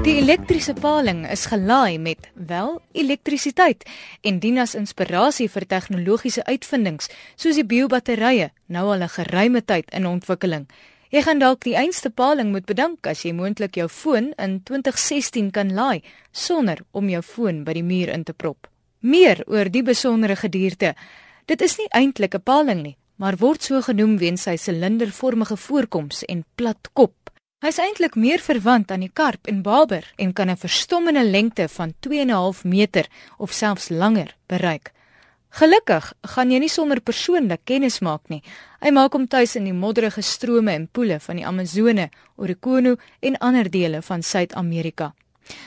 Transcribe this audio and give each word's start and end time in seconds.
Die 0.00 0.14
elektriese 0.16 0.72
paling 0.72 1.26
is 1.28 1.42
gelaai 1.50 1.98
met 2.00 2.30
wel 2.32 2.78
elektrisiteit 2.96 3.82
en 4.24 4.38
dien 4.40 4.56
as 4.62 4.72
inspirasie 4.78 5.44
vir 5.52 5.66
tegnologiese 5.68 6.40
uitvindings 6.46 7.10
soos 7.36 7.58
die 7.60 7.66
biobatterye 7.68 8.46
nou 8.72 8.86
al 8.94 9.02
'n 9.04 9.12
geruime 9.16 9.60
tyd 9.60 9.92
in 9.92 10.06
ontwikkeling. 10.06 10.64
Jy 11.10 11.22
gaan 11.22 11.38
dalk 11.38 11.64
die 11.64 11.76
einste 11.76 12.10
paling 12.10 12.50
moet 12.50 12.64
bedank 12.64 13.06
as 13.06 13.24
jy 13.24 13.32
moontlik 13.32 13.76
jou 13.76 13.88
foon 13.88 14.32
in 14.38 14.62
2016 14.62 15.50
kan 15.50 15.74
laai 15.74 16.02
sonder 16.32 16.78
om 16.92 17.08
jou 17.08 17.22
foon 17.22 17.64
by 17.64 17.72
die 17.72 17.82
muur 17.82 18.08
in 18.08 18.24
te 18.24 18.32
prop. 18.32 18.68
Meer 19.00 19.44
oor 19.46 19.70
die 19.70 19.82
besondere 19.82 20.36
gedierte. 20.36 20.94
Dit 21.46 21.60
is 21.60 21.76
nie 21.76 21.88
eintlik 21.90 22.34
'n 22.34 22.42
paling 22.42 22.82
nie, 22.82 22.96
maar 23.16 23.36
word 23.36 23.62
so 23.62 23.82
genoem 23.82 24.18
weens 24.18 24.42
sy 24.42 24.56
silindervormige 24.56 25.56
voorkoms 25.56 26.24
en 26.24 26.44
plat 26.54 26.88
kop. 26.92 27.12
Hy 27.60 27.68
is 27.68 27.76
eintlik 27.76 28.14
meer 28.16 28.40
verwant 28.40 28.88
aan 28.88 29.02
die 29.04 29.12
karp 29.12 29.48
en 29.50 29.58
baber 29.60 30.06
en 30.16 30.30
kan 30.32 30.48
'n 30.48 30.56
verstommende 30.56 31.24
lengte 31.24 31.68
van 31.68 31.92
2.5 32.00 32.64
meter 32.64 33.06
of 33.36 33.52
selfs 33.52 33.90
langer 33.90 34.36
bereik. 34.46 34.92
Gelukkig 35.50 36.12
gaan 36.22 36.50
jy 36.50 36.58
nie 36.58 36.68
sommer 36.68 37.00
persoonlik 37.00 37.60
kennis 37.64 38.00
maak 38.00 38.28
nie. 38.28 38.42
Hy 38.80 38.90
maak 38.90 39.12
hom 39.12 39.26
tuis 39.26 39.56
in 39.56 39.64
die 39.64 39.72
modderige 39.72 40.22
strome 40.22 40.72
en 40.72 40.88
poele 40.88 41.20
van 41.20 41.36
die 41.36 41.46
Amazone, 41.46 42.08
Orinoco 42.36 42.96
en 43.20 43.38
ander 43.38 43.70
dele 43.70 44.02
van 44.02 44.22
Suid-Amerika. 44.22 45.14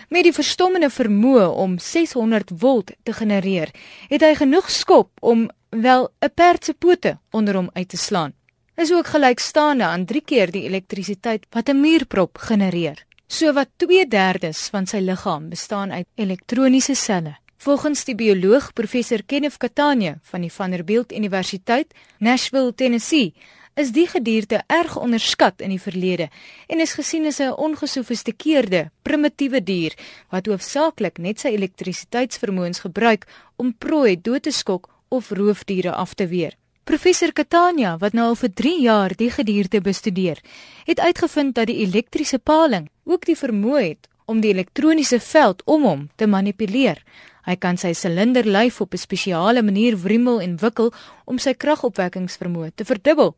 Met 0.10 0.24
die 0.24 0.34
verstommende 0.34 0.90
vermoë 0.90 1.48
om 1.48 1.78
600 1.78 2.52
volt 2.58 2.92
te 3.04 3.14
genereer, 3.14 3.70
het 4.10 4.22
hy 4.22 4.36
genoeg 4.36 4.72
skop 4.72 5.10
om 5.22 5.50
wel 5.70 6.10
'n 6.22 6.34
perd 6.34 6.66
se 6.66 6.74
pote 6.74 7.20
onder 7.32 7.56
hom 7.56 7.70
uit 7.74 7.90
te 7.90 7.98
slaan 7.98 8.34
is 8.76 8.92
ook 8.92 9.08
gelykstaande 9.08 9.84
aan 9.84 10.06
3 10.06 10.22
keer 10.22 10.52
die 10.52 10.64
elektrisiteit 10.64 11.46
wat 11.50 11.70
'n 11.70 11.80
muurprop 11.80 12.38
genereer. 12.38 13.06
So 13.28 13.54
wat 13.54 13.70
2/3 13.78 14.70
van 14.70 14.86
sy 14.88 14.98
liggaam 14.98 15.50
bestaan 15.50 15.92
uit 15.92 16.08
elektroniese 16.16 16.96
selle. 16.96 17.38
Volgens 17.58 18.04
die 18.04 18.16
bioloog 18.16 18.74
professor 18.74 19.24
Kenneth 19.26 19.58
Catania 19.58 20.18
van 20.22 20.42
die 20.42 20.52
Vanderbilt 20.52 21.14
Universiteit, 21.14 21.94
Nashville, 22.20 22.74
Tennessee, 22.76 23.34
is 23.74 23.92
die 23.92 24.08
gedierte 24.08 24.62
erg 24.68 24.98
onderskat 25.00 25.62
in 25.62 25.70
die 25.70 25.82
verlede 25.82 26.30
en 26.68 26.80
is 26.80 26.94
gesien 26.94 27.26
as 27.26 27.40
'n 27.40 27.56
ongesofistikeerde, 27.58 28.92
primitiewe 29.02 29.64
dier 29.64 29.94
wat 30.30 30.48
hoofsaaklik 30.48 31.18
net 31.18 31.40
sy 31.40 31.48
elektrisiteitsvermoëns 31.48 32.80
gebruik 32.80 33.28
om 33.56 33.74
prooi 33.78 34.22
dood 34.22 34.44
te 34.44 34.52
skok 34.52 34.90
of 35.10 35.32
roofdiere 35.32 35.92
af 35.92 36.14
te 36.14 36.28
weer. 36.28 36.54
Professor 36.84 37.32
Catania, 37.32 37.94
wat 37.96 38.12
nou 38.12 38.26
al 38.28 38.36
vir 38.36 38.50
3 38.60 38.72
jaar 38.84 39.14
die 39.16 39.30
gedierte 39.32 39.80
bestudeer, 39.80 40.42
het 40.84 41.00
uitgevind 41.00 41.56
dat 41.56 41.70
die 41.70 41.78
elektriese 41.80 42.40
paling 42.44 42.90
ook 43.08 43.24
die 43.24 43.38
vermoë 43.40 43.84
het 43.84 44.10
om 44.28 44.42
die 44.44 44.52
elektroniese 44.52 45.22
veld 45.24 45.62
om 45.64 45.86
hom 45.88 46.02
te 46.20 46.28
manipuleer. 46.28 47.00
Hy 47.48 47.56
kan 47.56 47.80
sy 47.80 47.94
silinderlyf 47.96 48.82
op 48.82 48.94
'n 48.94 49.00
spesiale 49.00 49.64
manier 49.64 49.96
wrimmel 49.96 50.42
en 50.42 50.58
wikkel 50.58 50.92
om 51.26 51.40
sy 51.40 51.54
kragopwekkingsvermoë 51.54 52.72
te 52.76 52.86
verdubbel. 52.86 53.36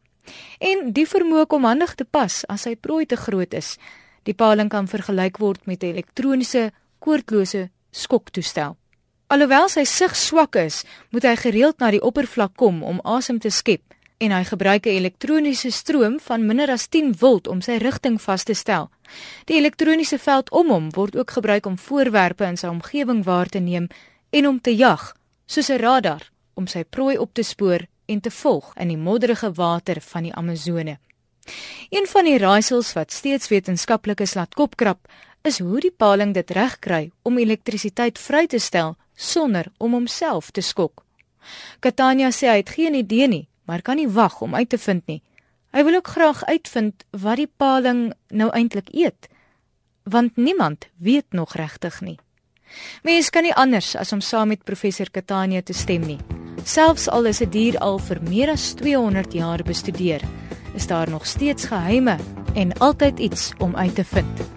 En 0.59 0.91
die 0.91 1.05
vermoë 1.05 1.45
kom 1.45 1.63
handig 1.63 1.95
te 1.95 2.05
pas 2.05 2.45
as 2.47 2.61
sy 2.61 2.75
prooi 2.75 3.05
te 3.05 3.15
groot 3.15 3.53
is. 3.53 3.77
Die 4.23 4.33
paling 4.33 4.69
kan 4.69 4.87
vergelyk 4.87 5.37
word 5.37 5.65
met 5.65 5.83
'n 5.83 5.93
elektroniese 5.93 6.71
koordlose 6.99 7.69
skoktoestel. 7.91 8.75
Alhoewel 9.27 9.65
sy 9.73 9.81
sig 9.89 10.13
swak 10.13 10.53
is, 10.61 10.83
moet 11.09 11.25
hy 11.25 11.33
gereeld 11.41 11.79
na 11.81 11.87
die 11.89 12.01
oppervlak 12.05 12.51
kom 12.61 12.83
om 12.85 12.99
asem 13.09 13.39
te 13.41 13.49
skep 13.49 13.81
en 14.21 14.31
hy 14.31 14.43
gebruik 14.45 14.85
'n 14.85 14.97
elektroniese 15.01 15.71
stroom 15.71 16.19
van 16.19 16.45
minder 16.45 16.69
as 16.69 16.85
10 16.87 17.15
volt 17.17 17.47
om 17.47 17.61
sy 17.61 17.77
rigting 17.81 18.21
vas 18.21 18.43
te 18.43 18.53
stel. 18.53 18.91
Die 19.45 19.57
elektroniese 19.57 20.19
veld 20.19 20.51
om 20.51 20.69
hom 20.69 20.91
word 20.91 21.15
ook 21.15 21.31
gebruik 21.31 21.65
om 21.65 21.77
voorwerpe 21.77 22.45
in 22.45 22.57
sy 22.57 22.67
omgewing 22.67 23.23
waar 23.23 23.49
te 23.49 23.59
neem 23.59 23.87
en 24.29 24.47
om 24.47 24.61
te 24.61 24.75
jag, 24.75 25.15
soos 25.45 25.69
'n 25.69 25.81
radar 25.81 26.31
om 26.53 26.67
sy 26.67 26.83
prooi 26.83 27.17
op 27.17 27.33
te 27.33 27.43
spoor 27.43 27.87
en 28.05 28.21
te 28.21 28.31
volg 28.31 28.73
in 28.77 28.87
die 28.87 28.97
modderige 28.97 29.51
water 29.51 30.01
van 30.01 30.23
die 30.23 30.33
Amazone. 30.33 30.99
Een 31.89 32.07
van 32.07 32.25
die 32.25 32.37
raaisels 32.37 32.93
wat 32.93 33.11
steeds 33.11 33.47
wetenskaplikes 33.47 34.33
laat 34.33 34.53
kopkrap, 34.53 35.07
is 35.41 35.59
hoe 35.59 35.79
die 35.79 35.91
paling 35.91 36.33
dit 36.33 36.51
regkry 36.51 37.11
om 37.23 37.37
elektrisiteit 37.37 38.19
vry 38.19 38.47
te 38.47 38.59
stel 38.59 38.95
sonder 39.15 39.71
om 39.77 39.93
homself 39.93 40.51
te 40.51 40.61
skok. 40.61 41.03
Katanya 41.79 42.31
sê 42.31 42.49
hy 42.49 42.57
het 42.61 42.73
geen 42.75 42.95
idee 42.95 43.27
nie, 43.27 43.47
maar 43.65 43.81
kan 43.81 43.97
nie 43.97 44.09
wag 44.09 44.41
om 44.41 44.55
uit 44.55 44.69
te 44.69 44.77
vind 44.77 45.07
nie. 45.07 45.21
Hy 45.75 45.83
wil 45.83 45.99
ook 45.99 46.07
graag 46.07 46.43
uitvind 46.45 47.03
wat 47.11 47.41
die 47.41 47.49
paling 47.57 48.13
nou 48.29 48.49
eintlik 48.55 48.93
eet, 48.93 49.27
want 50.03 50.37
niemand 50.37 50.87
weet 50.97 51.33
nog 51.33 51.55
regtig 51.55 52.01
nie. 52.01 52.19
Mens 53.03 53.29
kan 53.29 53.43
nie 53.43 53.53
anders 53.53 53.95
as 53.95 54.13
om 54.15 54.21
saam 54.21 54.53
met 54.53 54.63
professor 54.63 55.09
Katanya 55.11 55.61
te 55.61 55.73
stem 55.73 56.07
nie. 56.07 56.19
Selfs 56.63 57.07
al 57.09 57.25
is 57.25 57.41
'n 57.41 57.49
die 57.49 57.71
dier 57.71 57.79
al 57.79 57.99
vir 57.99 58.21
meer 58.21 58.49
as 58.49 58.73
200 58.73 59.33
jaar 59.33 59.63
bestudeer, 59.63 60.21
is 60.73 60.87
daar 60.87 61.09
nog 61.09 61.25
steeds 61.25 61.65
geheime 61.65 62.17
en 62.55 62.77
altyd 62.79 63.19
iets 63.19 63.53
om 63.59 63.75
uit 63.75 63.95
te 63.95 64.03
vind. 64.03 64.54